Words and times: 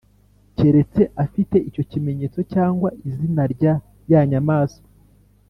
keretse 0.57 1.01
afite 1.23 1.57
icyo 1.69 1.83
kimenyetso 1.91 2.39
cyangwa 2.53 2.89
izina 3.09 3.41
rya 3.53 3.73
ya 4.11 4.21
nyamaswa, 4.29 4.87